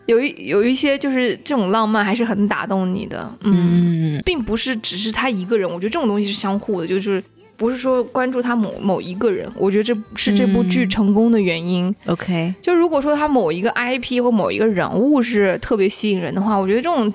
[0.07, 7.22] 有一有一些就是这种浪漫还是很打动你的，嗯，嗯并不是只是他一个人，我觉得这种东西是相互的，就是
[7.62, 11.94] 不是说关注他某某一个人，我觉得这是这部剧嗯成功的原因。
[12.07, 17.14] ，OK，就如果说他某一个 IP 或某一个人物是特别吸引人的话，我觉得这种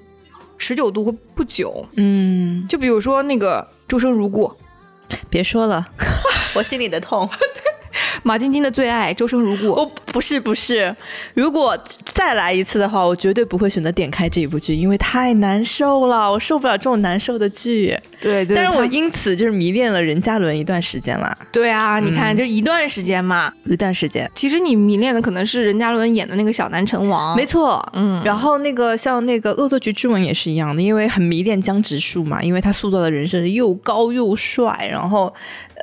[0.57, 1.86] 持久度会不久。
[1.97, 4.49] 嗯，就比如说那个周生如故，
[5.29, 5.86] 别说了，
[6.55, 7.29] 我心里的痛。
[8.28, 9.72] 马晶晶的最爱周生如故。
[9.72, 10.96] 哦不是不是，
[11.36, 17.96] 如果再来一次的话，我绝对不会选择点开这一部剧，因为太难受了，我受不了这种难受的剧。
[18.20, 22.38] 对对，但是我因此就是迷恋了任嘉伦一段时间了，对啊，你看嗯。
[22.38, 24.28] 就一段时间嘛，一段时间。
[24.34, 35.32] 其实你迷恋的可能是任嘉伦演的那个小南城王，没错，嗯，然后那个像那个《恶作剧之吻》也是一样的，因为很迷恋江直树嘛，因为他塑造的人设又高又帅，然后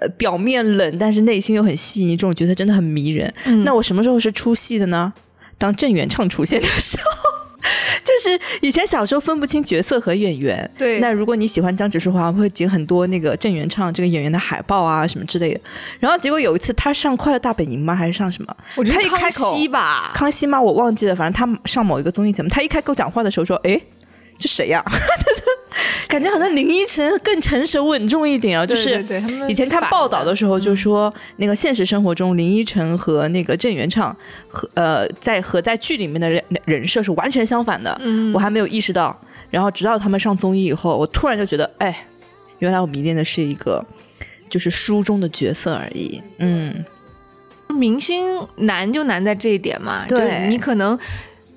[0.00, 3.32] 呃表面冷，但是内心又很细腻，这种角色真的很迷人。
[3.46, 5.12] 嗯那我什么时候是出戏的呢？
[5.58, 7.34] 当郑元畅出现的时候。
[8.04, 15.60] 就是以前小时候分不清角色和演员，对那如果你喜欢江直树的话，会剪很多那个郑元畅这个演员的海报啊什么之类的。
[15.98, 17.96] 然后结果有一次他上《快乐大本营》吗？
[17.96, 18.54] 还是上什么？
[18.76, 20.60] 我觉得他一开口康熙吧，康熙吗？
[20.60, 23.82] 我忘记了，反正他上某一个综艺节目，他一开口讲话的时候说：“诶，
[24.44, 24.84] 这谁呀、
[26.06, 29.02] 感觉好像林依晨更成熟稳重一点啊，就是
[29.48, 30.60] 以前看报道的时候嗯。
[30.60, 34.14] 就说，那个现实生活中林依晨和那个郑元畅
[34.46, 38.30] 和呃在和在剧里面的人人设是完全相反的，嗯。
[38.34, 39.18] 我还没有意识到，
[39.50, 42.06] 然后直到他们上综艺以后，我突然就觉得，哎，
[42.58, 43.82] 原来我迷恋的是一个
[44.50, 46.84] 就是书中的角色而已，嗯，
[47.68, 50.46] 明星难就难在这一点嘛，对。
[50.48, 50.98] 你可能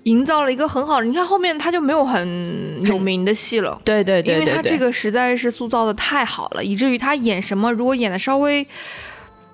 [0.07, 3.79] 营造了一个很好的，你看后面他就没有很有名的戏了。
[3.83, 8.65] 对对对对对，因为他这个实在是塑造的太好了，以至于他演什么，如果演的稍微，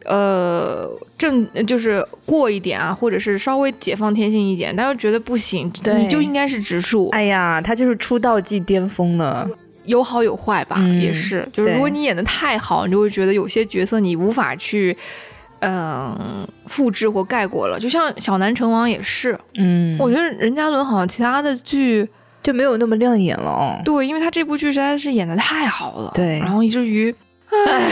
[0.05, 0.87] 呃，
[1.17, 9.49] 正就是过一点啊，或者是稍微解放天性一点，他就觉得不行，你就应该是植树，哎呀，他就是出道即巅峰了。
[9.85, 14.95] 有好有坏吧，嗯也是，就是如果你演的太好，你就会觉得有些角色你无法去。
[15.63, 22.07] 嗯，复制或盖过了，就像小南城王也是，嗯，我觉得任嘉伦好像其他的剧，
[22.41, 23.81] 就没有那么亮眼了哦。
[23.85, 27.15] 对，因为他这部剧实在是演的太好了，对然后以至于，
[27.67, 27.91] 唉，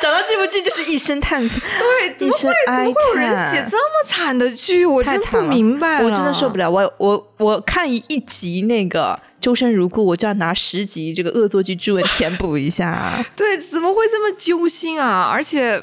[0.00, 4.84] 讲到这部剧就是一声叹 息，对，怎么会一声哀怎么会有人写这么惨的剧？
[4.84, 6.70] 我真不明白我真的受不了。
[6.70, 6.70] 了。
[6.70, 13.24] 我我我看一一集那个《周生如故》，我就要拿十集这个恶作剧之吻填补一下。
[13.36, 15.30] 对，怎么会这么揪心啊？
[15.32, 15.80] 而且。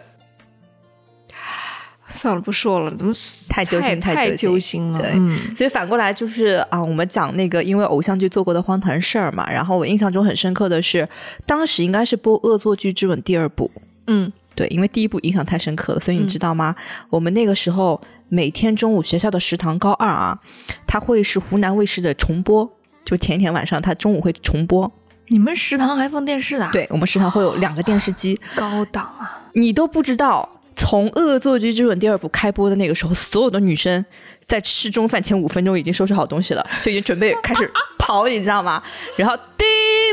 [2.10, 3.14] 算了，不说了，怎么
[3.48, 5.00] 太揪心太太揪揪心了？
[5.00, 9.50] 对嗯所以反过来就是啊，我们讲那个因为偶像剧做过的荒唐事儿嘛。
[9.50, 11.08] 然后我印象中很深刻的是，
[11.46, 13.72] 当时应该是播《恶作剧之吻》第二部。
[14.08, 16.76] 嗯，对，因为第一部印象太深刻了，所以你知道吗？
[17.10, 20.38] 我们那个时候每天中午学校的食堂高二啊，
[20.86, 22.70] 它会是湖南卫视的重播，
[23.06, 24.92] 就前一天晚上他中午会重播。
[25.28, 29.50] 你们食堂还放电视的、啊？，对我们食堂会有两个电视机，高档啊！
[29.54, 30.50] 你都不知道。
[30.76, 34.04] 从《恶作剧之吻》第二部开播的那个时候，所有的女生
[34.48, 38.82] 在吃中饭前五分钟已经收拾好东西了，就已经准备开始跑，你知道吗？
[39.16, 39.68] 然后叮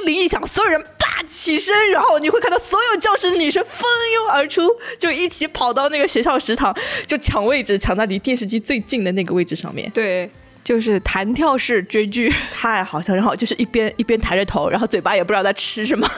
[0.05, 3.83] 铃一响，所有人叭起身，然后你会看到所有教室的女生蜂
[4.15, 6.77] 拥而出，就一起跑到那个学校食堂，
[7.07, 10.31] 就抢位置，抢到离电视机最近的那个位置上面，对，
[10.63, 12.33] 就是弹跳式追剧。
[12.53, 13.15] 太好笑。
[13.15, 16.09] 然后就是一边一边抬着头，然后嘴巴也不知道在吃什么。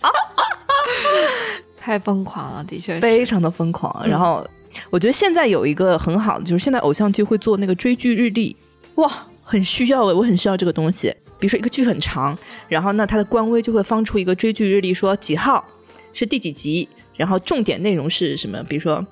[1.76, 3.00] 太疯狂了，的确是。
[3.00, 4.06] 非常的疯狂。
[4.06, 4.46] 然后
[4.90, 8.54] 我觉得现在有一个很好的，就是现在偶像剧会做那个追剧日历，
[8.96, 9.10] 哇，
[9.42, 11.14] 很需要诶，我很需要这个东西。
[11.38, 12.36] 比如说一个剧很长，
[12.68, 15.64] 然后那，它的官微就会放出一个追剧日历，说几号
[16.12, 19.04] 是第几集，然后重点内容是什么，比如说。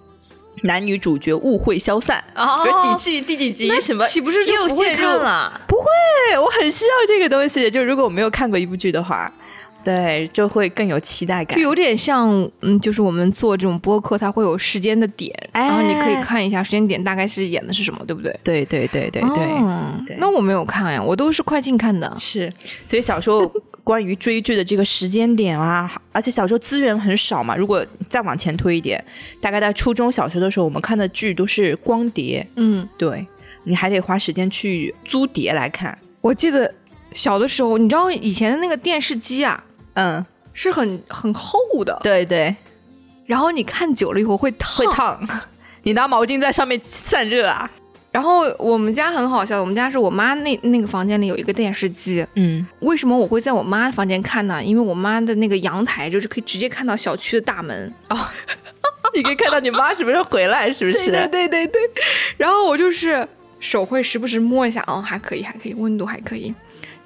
[0.62, 5.60] 男女主角误会消散，哦比如底气第几集什么，岂不是又不会陷入看了？
[5.68, 7.70] 不会，我很需要这个东西。
[7.70, 9.30] 就如果我没有看过一部剧的话，
[9.84, 11.62] 对，就会更有期待感就。
[11.62, 12.28] 有点像，
[12.62, 18.36] 嗯，就是我们做这种播客，它会有时间的点，哎然后你可以看一下时间点大概是演的是什么，对不对？
[18.42, 19.28] 对对对对对。
[19.28, 22.12] 哦对那我没有看呀，我都是快进看的。
[22.18, 22.52] 是，
[22.84, 23.50] 所以小时候
[23.86, 27.54] 关于追剧的这个时间点啊，而且小时候资源很少嘛。
[27.54, 29.02] 如果再往前推一点，
[29.40, 33.24] 大概在初中小学的时候，我们看的剧都是光碟，嗯，对
[33.62, 35.96] 你还得花时间去租碟来看。
[36.20, 36.74] 我记得
[37.12, 39.62] 小的时候，你知道以前的那个电视机啊，
[39.94, 42.56] 嗯，是很很厚的，对对，
[43.24, 44.84] 然后你看久了以后会烫。
[44.84, 45.28] 会烫，
[45.84, 47.70] 你拿毛巾在上面散热啊。
[48.16, 52.26] 然后我们家很好笑，我们家是我妈那那个房间里有一个电视机。
[52.32, 54.64] 嗯，为什么我会在我妈房间看呢？
[54.64, 57.92] 因为我妈的那个阳台就是可以直接看到小区的大门。
[59.12, 61.10] 你可以看到你妈什么时候回来，是不是？
[61.10, 61.78] 对对对对。
[62.38, 63.28] 然后我就是
[63.60, 66.54] 手会时不时摸一下，哦，还可以，还可以，温度还可以。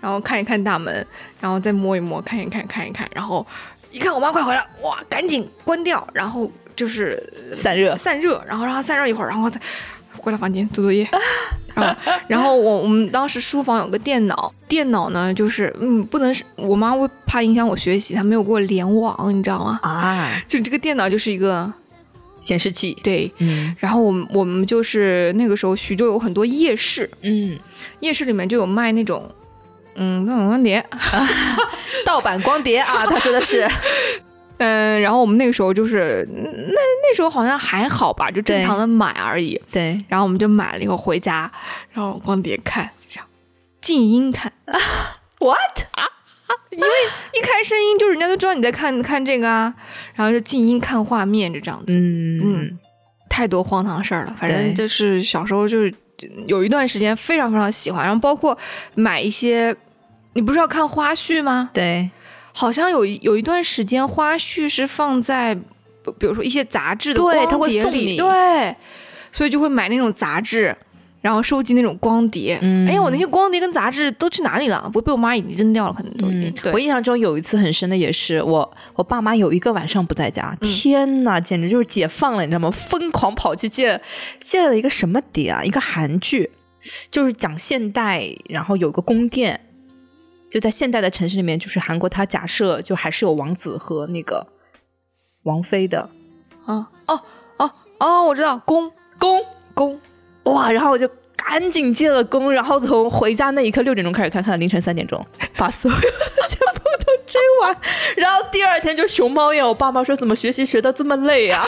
[0.00, 1.04] 然后看一看大门，
[1.40, 3.44] 然后再摸一摸，看一看，看一看，然后
[3.90, 7.20] 一看我妈快回来，哇，赶紧关掉，然后就是
[7.56, 7.96] 散热。
[7.96, 9.60] 散热，然后让它散热一会儿，然后再
[10.16, 11.08] 回到房间做作业。
[11.74, 19.78] 然后，然后我我们当时书房有个电脑，电脑呢就是嗯不能是我妈会怕影响我学习，她没有给我联网，你知道吗？
[19.82, 21.72] 啊，就这个电脑就是一个
[22.40, 22.96] 显示器。
[23.02, 27.58] 对，嗯然后我们我们就是那个时候徐州有很多夜市，嗯，
[28.00, 29.30] 夜市里面就有卖那种。
[29.96, 30.82] 嗯，那种光碟，
[32.06, 33.68] 盗版光碟啊，他说的是。
[34.60, 39.60] 嗯，然后我们那个时候就是，那那时候好像还好吧，就正常的买而已。
[39.72, 41.50] 对，然后我们就买了以后回家，
[41.92, 43.26] 然后光碟看，这样
[43.80, 44.52] 静音看，
[45.40, 45.84] What？
[45.92, 46.04] 啊？
[46.70, 46.86] 因为
[47.34, 49.74] 一开声音就是人家都知道你在看看这个啊，
[50.14, 51.96] 然后就静音看画面，就这样子。
[51.96, 52.78] 嗯嗯
[53.28, 55.94] 太多荒唐事儿了，反正就是小时候就是
[56.46, 58.56] 有一段时间非常非常喜欢，然后包括
[58.94, 59.74] 买一些，
[60.34, 61.70] 你不是要看花絮吗？
[61.72, 62.10] 对，
[62.52, 68.76] 好像有一有一段时间花絮是放在，比比如说一些杂志的对它会光碟里，送你对，
[69.32, 70.76] 所以就会买那种杂志，
[71.20, 72.58] 然后收集那种光碟。
[72.62, 74.90] 嗯哎呀，我那些光碟跟杂志都去哪里了？
[74.92, 76.52] 不被我妈已经扔掉了，可能都已经。
[76.64, 82.70] 嗯，我印象中有一次很深的也是我，我爸妈有一个晚上不在家，天呐，简直就是解放了，你知道吗？
[82.70, 84.00] 疯狂跑去借
[84.40, 85.62] 借了一个什么碟啊？
[85.62, 86.50] 一个韩剧，
[87.10, 89.60] 就是讲现代，然后有个宫殿，
[90.50, 94.46] 就在现代的城市里面，就是韩国，它假设就还是有王子和那个
[95.44, 96.10] 王妃的
[96.66, 97.20] 啊哦
[97.58, 99.44] 哦哦，我知道，宫宫。
[99.72, 99.98] 宫
[100.42, 100.70] 哇！
[100.70, 105.24] 然后我就赶紧进了宫，然后从回家那一刻六点钟开始看，看到凌晨三点钟，
[105.56, 106.02] 把所有的
[106.48, 107.74] 全部都追完。
[108.16, 111.64] 然后第二天就熊猫眼，我爸妈说怎么学习学的这么累啊？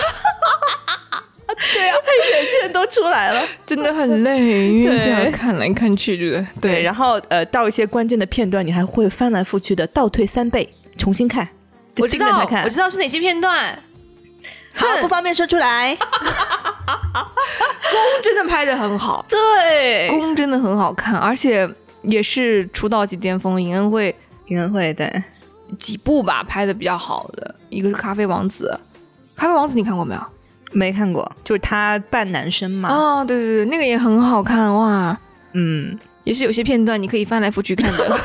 [1.74, 1.96] 对啊，
[2.32, 3.46] 眼线都出来了。
[3.66, 11.48] 真的很累，因为这样看来看去，这个对，然后呃，到一些关键的片段，你还会翻来覆去的倒退三倍重新看，
[11.98, 12.68] 我知道我。
[12.68, 13.78] 知道是哪些片段。
[14.74, 15.94] 好，不方便说出来。
[17.92, 21.68] 宫真的拍的很好，对，宫真的很好看，而且
[22.02, 24.14] 也是出道即巅峰，尹恩惠
[24.46, 25.22] 尹恩惠对，
[25.78, 28.74] 几部吧拍的比较好的，一个是《咖啡王子》，
[29.38, 30.20] 《咖啡王子》你看过没有？
[30.72, 32.88] 没看过，就是他扮男生嘛。
[32.88, 35.18] 哦，对对对，那个也很好看哇，
[35.52, 38.08] 嗯，也是有些片段你可以翻来覆去看的。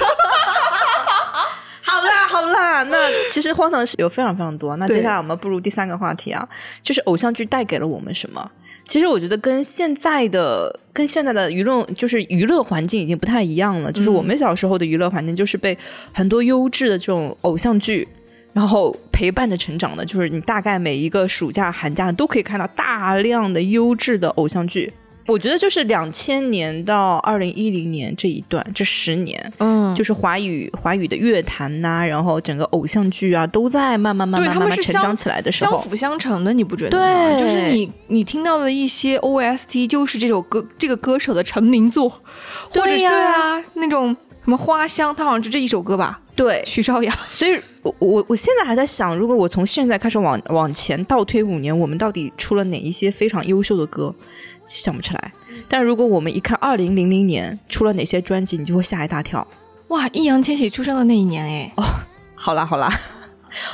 [1.82, 2.98] 好啦好啦，那
[3.32, 4.76] 其实荒唐事有非常非常多。
[4.78, 6.48] 那接下来我们步入第三个话题啊，
[6.84, 8.52] 就是偶像剧带给了我们什么？
[8.86, 13.92] 其实我觉得跟现在的跟现在的舆论就是娱乐环境已经不太一样了。
[13.92, 15.78] 就是我们小时候的娱乐环境，就是被
[16.14, 18.08] 很多优质的这种偶像剧，
[18.58, 20.04] 然后陪伴着成长的。
[20.04, 24.92] 就是你大概每一个暑假、寒假都可以看到大量的优质的偶像剧。
[25.28, 37.38] 我觉得就是两千年到二零一零年这一段，这十年，嗯，就是华语华语的乐坛呐、然后整个偶像剧啊，都在慢慢慢慢慢慢成长起来的时候，相辅相成的，你不觉得吗？
[37.38, 44.16] 对就是你你听到的一些 OST，就是这首歌这个歌手的成名作，或者是对呀那种
[44.46, 47.14] 什么花香，他好像就这一首歌吧，对，许绍洋。
[47.28, 54.14] 所以我我我现在还在想，如果我从现在开始往往前倒推五年，我们到底出了哪一些非常优秀的歌？
[54.68, 55.34] 想不起来。
[55.68, 59.46] 但如果我们一看二零零零年出了哪些专辑，你就会吓一大跳。
[59.88, 61.74] 哇，易烊千玺出生的那一年哎，
[62.36, 62.88] 好啦好啦，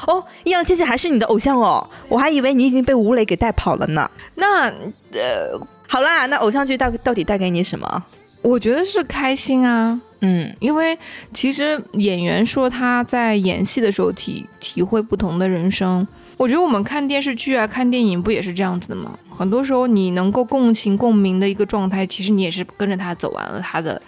[0.07, 4.09] 哦，易烊千玺还是你的偶像哦，我还以为你已经被吴磊给带跑了呢。
[4.35, 4.69] 那
[5.11, 8.03] 呃，好啦，那偶像剧到到底带给你什么？
[8.41, 10.97] 我觉得是开心啊，嗯因为
[11.33, 16.07] 其实演员说他在演戏的时候体体会不同的人生。
[16.37, 19.19] 我觉得我们看电视剧啊、看电影不也是这样子的吗？
[19.29, 24.01] 很多时候你能够共情、共鸣的一个状态，其实你也是跟着他走完了他的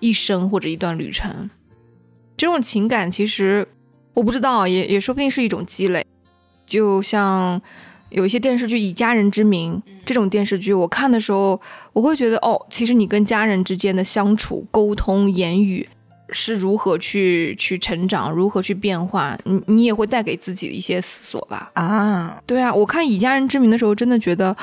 [0.00, 1.48] 一生或者一段旅程。
[2.36, 3.68] 这种情感其实
[4.14, 6.04] 我不知道，也也说不定是一种积累。
[6.66, 7.60] 就像
[8.10, 11.60] 有一些电视剧以家人之名这种电视剧，我看的时候，
[11.92, 15.88] 我会觉得哦，其实你跟家人之间的相处、沟通、言语
[16.30, 21.70] 是如何去去成长，如何去变化，你你也会带给自己一些思索吧。
[21.74, 24.56] 啊，对啊，我看以家人之名的时候，真的觉得。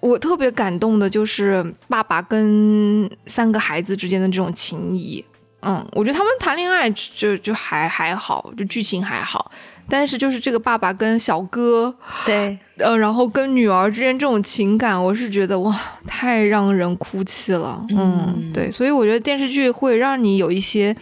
[0.00, 5.24] 我特别感动的就是爸爸跟三个孩子之间的这种情谊，
[5.62, 9.50] 嗯，我觉得他们谈恋爱就就还还好，就剧情还好，
[9.88, 11.94] 但是就是这个爸爸跟小哥，
[12.26, 15.74] 对，呃，然后跟女儿之间这种情感，我是觉得哇，
[16.06, 17.84] 太让人哭泣了。
[17.90, 20.94] 嗯，嗯对，所以我觉得电视剧会让你有一些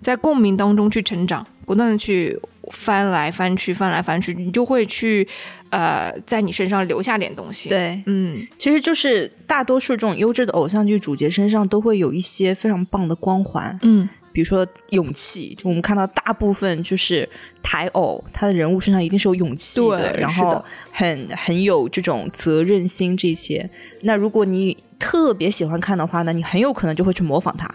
[0.00, 2.38] 在共鸣当中去成长，不断的去
[2.72, 5.26] 翻来翻去，翻来翻去，你就会去
[5.70, 17.26] 呃，在你身上留下点东西。，对，嗯，其实就是大多数这种优质的偶像剧主角身上都会有一些非常棒的光环，嗯，比如说勇气，就我们看到大部分就是
[17.62, 23.70] 台偶，他的人物身上一定是有勇气的，然后很很有这种责任心这些。
[24.00, 27.72] 那如果你特别喜欢看的话呢，你很有可能就会去模仿他。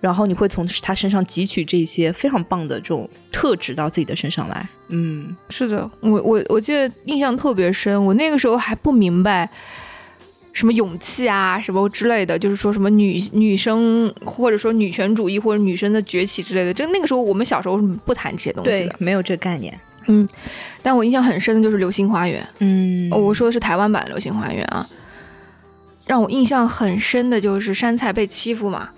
[0.00, 9.50] 然后你会从他身上汲取这些非常棒的这种特质到自己的身上来，嗯，是的，我我我记得印象特别深，我那个时候还不明白。
[10.54, 20.26] 什么勇气啊，什么之类的，就是说什么女女生或者说女权主义或者女生的崛起之类的，就那个时候我们小时候是不谈这些东西的。，没有这个概念，嗯
[20.82, 24.88] 但我印象很深的就是《流星花园》嗯哦，我说的是台湾版《流星花园》啊。
[26.06, 28.90] 让我印象很深的就是山菜被欺负嘛，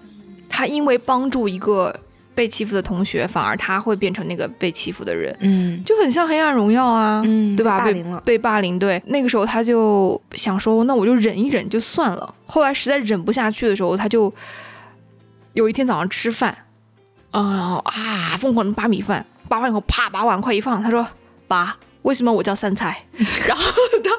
[0.48, 2.00] 他因为帮助一个
[2.36, 7.78] 被欺负的同学，反而他会变成那个被欺负的人，嗯就很像《黑暗荣耀》啊，嗯对吧？
[7.78, 12.34] 被霸凌了，被霸凌，对，那个时候他就想说，那我就忍一忍就算了。
[12.44, 14.30] 后来实在忍不下去的时候，他就
[15.54, 16.54] 有一天早上吃饭，
[17.30, 21.08] 啊、啊疯狂的扒米饭，扒完以后啪把碗筷一放，他说
[21.48, 23.04] ：“爸，为什么我叫杉菜？”
[23.48, 23.64] 然后
[24.04, 24.10] 他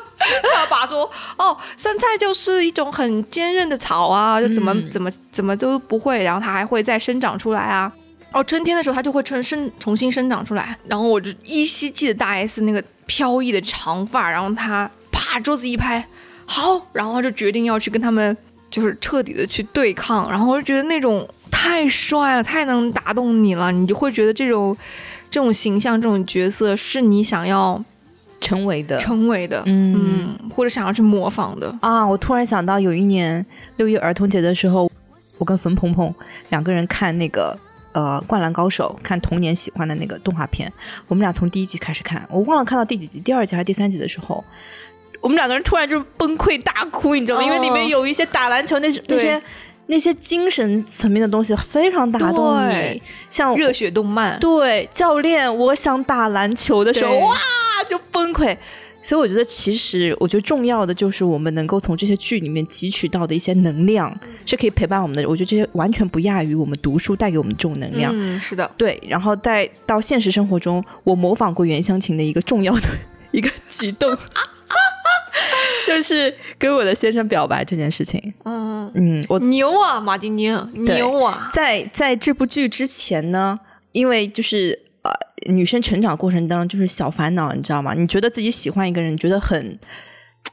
[0.41, 7.93] 他爸说：“哦，杉菜就是一种很坚韧的草啊，就怎么、嗯怎么怎么都不会，然后它还会再生长出来啊。”
[8.31, 16.05] 哦，春天的时候它就会生生重新生长出来，然后我就依稀记得大 S 那个飘逸的长发，然后她啪桌子一拍，
[16.45, 18.35] 好，然后她就决定要去跟他们
[18.69, 24.75] 就是彻底的去对抗，然后我就觉得那种太帅了，太能打动你了，你就会觉得这种
[25.29, 27.83] 这种形象、这种角色是你想要
[28.39, 31.75] 成为的，成为的，嗯嗯，或者想要去模仿的。
[31.81, 33.43] 啊，我突然想到有一年
[33.77, 34.91] 六一儿童节的时候，
[35.37, 36.13] 我跟冯鹏鹏
[36.49, 37.57] 两个人看那个
[37.91, 40.71] 呃《灌篮高手》，看童年喜欢的那个动画片。
[41.07, 44.43] 我们俩从第一集开始看，我忘了看到第几集，第二集还是第三集的时候，
[45.21, 47.43] 我们两个人突然就崩溃大哭，你知道吗？
[47.43, 49.41] 因为里面哦有一些打篮球那那些
[49.87, 57.35] 那些精神层面的东西非常打动你，像热血动漫，对教练，我想打篮球的时候，哇
[57.87, 58.57] 就崩溃。
[59.07, 64.13] 所以我觉得，其实我觉得重要的就是我们能够从这些剧里面汲取到的一些能量，
[64.45, 65.25] 是可以陪伴我们的。
[65.29, 68.11] 我觉得这些完全不亚于我们读书带给我们这种能量。
[68.13, 69.01] 嗯，是的，对。
[69.07, 72.81] 然后再到现实生活中，我模仿过袁湘琴的一个重要的
[73.31, 74.13] 一个举动，
[75.87, 78.33] 就是跟我的先生表白这件事情。
[78.43, 81.49] 嗯嗯，我牛啊，马丁尼，牛啊！
[81.53, 83.57] 在在这部剧之前呢，
[83.93, 84.77] 因为就是
[85.07, 87.93] 呃，女生成长过程当中就是小烦恼，你知道吗？
[87.93, 89.79] 你觉得自己喜欢一个人，你觉得很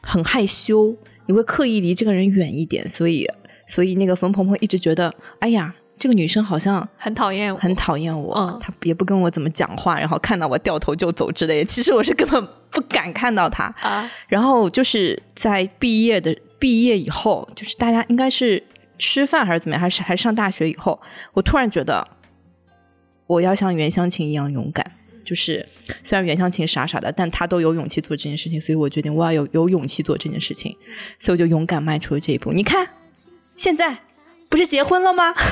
[0.01, 0.97] 很害羞，
[1.27, 3.27] 你会刻意离这个人远一点，所以
[3.69, 5.75] 所以那个冯鹏鹏一直觉得，哎呀。
[5.97, 11.65] 这个女生好像很讨厌我，很讨厌我，她也不跟我怎么讲话，然后看到我掉头就走之类的。
[11.65, 13.73] 其实我是根本不敢看到她。
[13.81, 18.63] 啊，然后就是在毕业的毕业以后，就是大家应该是
[18.99, 21.01] 吃饭还是怎么样，还是还上大学以后，
[21.33, 22.07] 我突然觉得
[23.27, 24.93] 我要像袁湘琴一样勇敢。
[25.25, 25.67] 就是
[26.03, 30.77] 虽然袁湘琴傻傻的，但她都有勇气做这件事情，所以我决定我要有有勇气做这件事情，
[31.19, 32.53] 所以我就勇敢迈出了这一步。
[32.53, 32.89] 你看，
[33.57, 33.99] 现在。
[34.51, 35.35] 不是结婚了吗？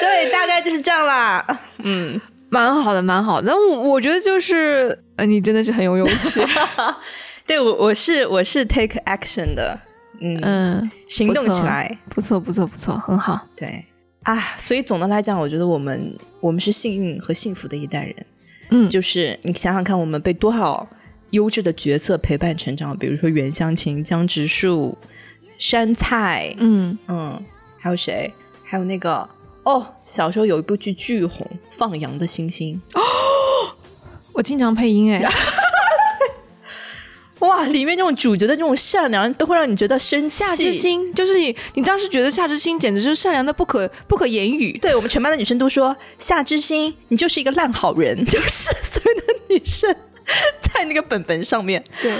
[0.00, 1.60] 对，大概就是这样啦。
[1.78, 3.46] 嗯，蛮好的，蛮好的。
[3.46, 6.40] 那我我觉得就是，呃，你真的是很有勇气。
[7.46, 9.78] 对我，我是我是 take action 的。
[10.20, 13.46] 嗯嗯，行动起来，不错，不错，不错，很好。
[13.54, 13.84] 对
[14.24, 18.26] 啊，所以总的来讲，我觉得我们我们是幸运和幸福的一代人。
[18.70, 20.86] 嗯，就是你想想看，我们被多少
[21.30, 24.98] 优质的角色陪伴成长，比如说袁湘琴、江直树。
[25.56, 27.40] 山菜，嗯嗯，
[27.78, 28.34] 还有谁？
[28.64, 29.26] 还有那个
[29.62, 33.00] 哦，小时候有一部剧巨红，《放羊的星星》哦，
[34.32, 35.22] 我经常配音哎，
[37.46, 40.44] 哇，里面那种主角的这种善良，都会让你觉得生气。
[40.44, 44.72] 夏之星就是你，你当时觉得夏之星简直就是善良的不可不可言语。
[44.74, 49.94] 对我们全班的女生都说夏之星，你就是一个烂好人， 就是所有的女生
[50.60, 51.82] 在那个本本上面。
[52.00, 52.12] 对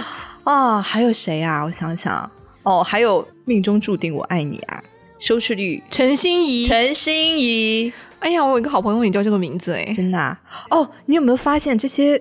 [0.45, 1.65] 啊，还有谁啊？
[1.65, 2.31] 我想想。
[2.63, 4.83] 哦，还有命中注定我爱你啊！
[5.19, 10.39] 收视率陈心怡，陈心怡，哎呀，我有一个好朋友也叫这个名字哎，真的
[10.71, 10.91] 哦。
[11.05, 12.19] 你有没有发现这些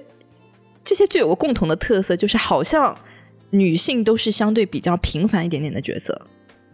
[0.84, 2.95] 这些剧有个共同的特色，就是好像
[3.51, 6.19] 女性都是相对比较平凡一点点的角色，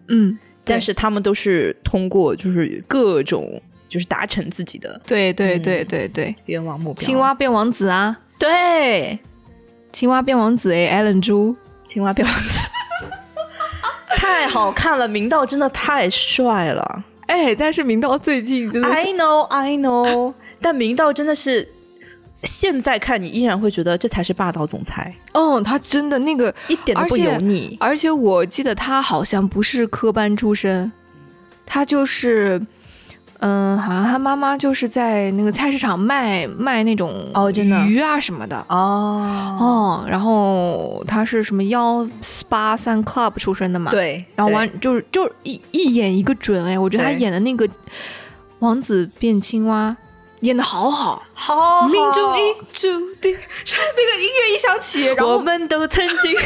[0.07, 7.03] 嗯，但是他们都是通过就是各种就是达成自己的，对对对对对，愿望目标。
[7.03, 9.20] 青蛙变王子啊，对，
[9.91, 11.55] 青蛙变王子哎，Allen 猪，
[11.88, 12.60] 青蛙变王子。
[14.18, 17.55] 太好看了，明道真的太帅了，哎！
[17.55, 21.70] 但是明道最近真的，I know I know，但明道真的是
[22.44, 25.14] 现在看你依然会觉得这才是霸道总裁。
[25.34, 30.92] 嗯，他真的那个一点都不油腻，而且我记得他好像不是科班出身，
[31.66, 32.66] 他就是。
[33.42, 42.06] 嗯，好像他妈妈就是在那个菜市场卖卖那种哦，真的鱼啊什么的哦哦，然后他是什么幺
[42.50, 43.92] 八三 club 出身的嘛？
[43.92, 47.66] 对，然后完就是就是一一眼一个准哎，我觉得他演的那个
[48.60, 49.96] 王子变青蛙
[50.42, 52.88] 演的好好，好命中已注
[53.22, 56.36] 定， 那个音乐一响起，然后我们都曾经。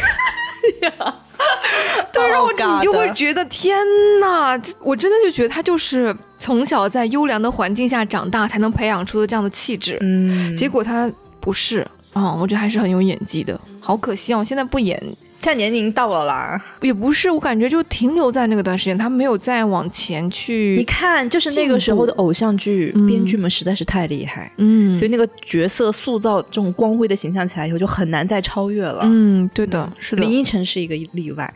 [2.12, 3.76] 对，然后你就会觉得天
[4.20, 9.98] 哪，我真的就觉得他就是从小在优良的环境下长大，才能培养出的这样的气质。
[10.00, 14.98] 嗯，结果他不是啊，我觉得还是很有演技的，好可惜哦，现在不演。
[15.44, 20.74] 现在年龄到了啦，也不是，我感觉就停留在那个段时间，他没有再往前去。
[20.78, 29.02] 你看，就是那个时候的偶像剧编剧们实在是太厉害，嗯，所以那个角色塑造这种光辉的形象起来以后，就很难再超越了。
[29.02, 30.22] 嗯，对的，是的。
[30.22, 31.52] 林依晨是一个例外。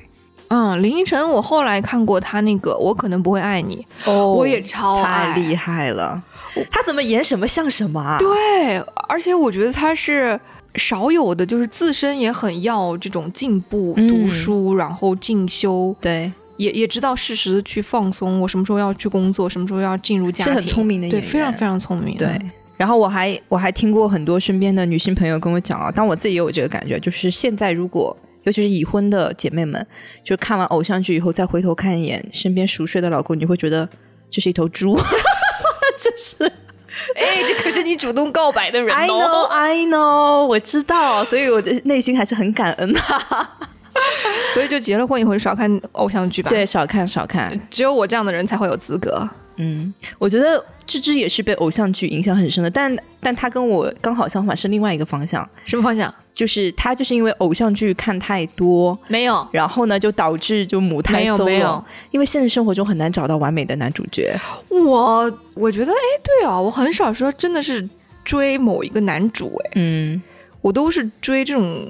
[0.48, 6.22] 嗯，林依晨，我后来看过他那个《我可能不会爱你》，哦，我也超太厉害了。
[6.70, 8.18] 他怎么演什么像什么啊？
[8.18, 8.76] 对，
[9.08, 10.38] 而且我觉得他是。
[10.74, 18.40] 少有的就是自身也很要这种进步、读书，然后进修，对，也也知道适时的去放松。
[18.40, 22.16] 我什么时候要去工作，什么时候要进入家庭，是很聪明的，对，非常非常聪明。
[22.16, 22.38] 对，
[22.76, 29.84] 然后我还我还听过很多身边的女性朋友跟我讲啊，但我自己也有这个感觉，就是现在如果尤其是已婚的姐妹们，
[30.22, 33.88] 就看完偶像剧以后再回头看一眼身边熟睡的老公，你会觉得
[34.30, 34.96] 这是一头猪，
[35.98, 36.52] 这是。
[37.16, 43.00] 哎，这可是你主动告白的人哦！I know, I know，我知道，所以我的内心还是很感恩的。
[44.54, 46.48] 所以就结了婚以后就少看偶像剧吧。
[46.50, 49.28] 对，少看少看，只有我这样的人才会有资格。
[49.56, 55.48] 嗯，我觉得芝芝也是被偶像剧影响很深的，但但他跟我刚好相反，是另外一个方向。
[55.64, 56.14] 什么方向？
[56.38, 64.32] 就是他就是因为偶像剧看太多，没有，然后呢就导致就母胎 solo，没有，因为现实生活中很难找到完美的男主角。
[64.68, 67.90] 我我觉得，哎，对啊，我很少说真的是
[68.24, 70.22] 追某一个男主，哎，嗯，
[70.60, 71.88] 我都是追这种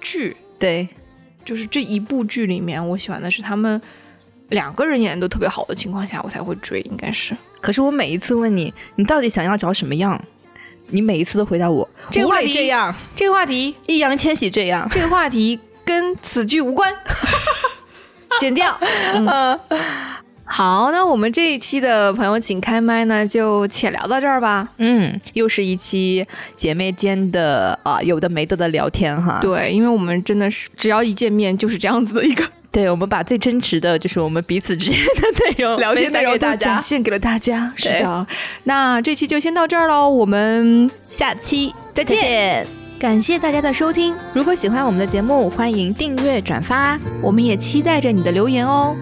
[0.00, 0.88] 剧，对，
[1.44, 3.80] 就是这一部剧里面，我喜欢的是他们
[4.48, 7.32] 两个人演的都特别好的情况下，我才会追，应该是。
[7.60, 10.20] 可是我每一次问你，你到底想要找什么样？
[10.88, 14.88] 你每一次都回答我，这个话题这样，这个话题，易烊千玺这样。
[14.90, 16.94] 这个话题跟此剧无关，
[18.40, 18.78] 剪掉。
[19.14, 19.58] 嗯
[20.46, 24.68] 好，那我们这一期的朋友请开麦呢，就且聊到这儿吧。
[24.76, 26.24] 嗯，又是一期
[26.54, 29.38] 姐妹间的啊、有的没的的聊天哈。
[29.40, 36.56] 对，因为我们真的是只要一见面就是这样子的一个对，我们把最真实的就是我们彼此之间的内容 聊天内容都。
[36.56, 37.72] 展现给了大家。
[37.76, 38.26] 是的，
[38.64, 42.66] 那这期就先到这儿喽，我们下期再见
[42.98, 46.98] 感谢大家的收听，如果喜欢我们的节目，欢迎订阅转发。
[47.22, 48.96] 我们也期待着你的留言哦。